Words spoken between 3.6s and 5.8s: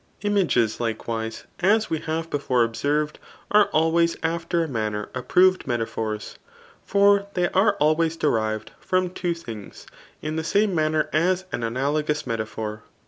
al« ways after a manner approved